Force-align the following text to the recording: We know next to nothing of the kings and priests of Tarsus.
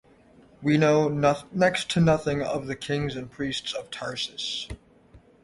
We 0.63 0.79
know 0.79 1.09
next 1.09 1.91
to 1.91 1.99
nothing 1.99 2.41
of 2.41 2.65
the 2.65 2.75
kings 2.75 3.15
and 3.15 3.29
priests 3.29 3.71
of 3.71 3.91
Tarsus. 3.91 4.67